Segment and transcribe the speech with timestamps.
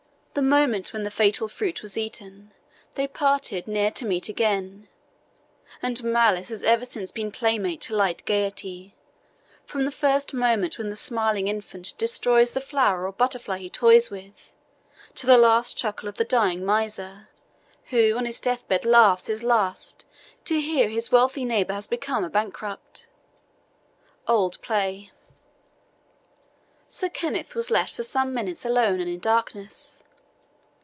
[0.33, 2.53] The moment when the fatal fruit was eaten,
[2.95, 4.87] They parted ne'er to meet again;
[5.81, 8.95] and Malice Has ever since been playmate to light Gaiety,
[9.65, 14.09] From the first moment when the smiling infant Destroys the flower or butterfly he toys
[14.09, 14.53] with,
[15.15, 17.27] To the last chuckle of the dying miser,
[17.89, 20.05] Who on his deathbed laughs his last
[20.45, 23.05] to hear His wealthy neighbour has become a bankrupt.
[24.29, 25.11] OLD PLAY.
[26.87, 29.97] Sir Kenneth was left for some minutes alone and in darkness.